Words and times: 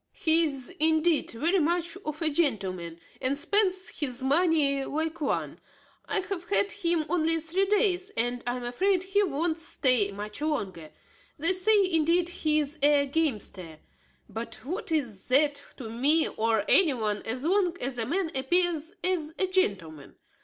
He 0.13 0.45
is, 0.45 0.69
indeed, 0.79 1.29
very 1.29 1.59
much 1.59 1.95
of 2.05 2.23
a 2.23 2.29
gentleman, 2.31 2.99
and 3.21 3.37
spends 3.37 3.99
his 3.99 4.23
money 4.23 4.83
like 4.83 5.21
one. 5.21 5.59
I 6.07 6.21
have 6.21 6.45
had 6.49 6.71
him 6.71 7.05
only 7.07 7.39
three 7.39 7.67
days, 7.67 8.09
and 8.17 8.41
I 8.47 8.55
am 8.55 8.63
afraid 8.63 9.03
he 9.03 9.21
won't 9.21 9.59
stay 9.59 10.11
much 10.11 10.41
longer. 10.41 10.89
They 11.37 11.53
say, 11.53 11.85
indeed, 11.91 12.29
he 12.29 12.57
is 12.57 12.79
a 12.81 13.05
gamester; 13.05 13.77
but 14.27 14.65
what 14.65 14.91
is 14.91 15.27
that 15.27 15.63
to 15.77 15.87
me 15.87 16.27
or 16.29 16.65
any 16.67 16.95
one, 16.95 17.21
as 17.21 17.43
long 17.43 17.77
as 17.79 17.99
a 17.99 18.05
man 18.07 18.31
appears 18.35 18.95
as 19.03 19.35
a 19.37 19.45
gentleman? 19.45 20.15